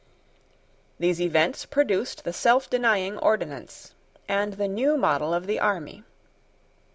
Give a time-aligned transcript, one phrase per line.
[0.97, 3.93] These events produced the Selfdenying Ordinance
[4.27, 6.03] and the new model of the army.